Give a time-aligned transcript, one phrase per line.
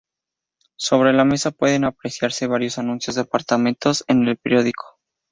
[0.79, 4.99] Sobre la mesa pueden apreciarse varios anuncios de apartamentos en el periódico.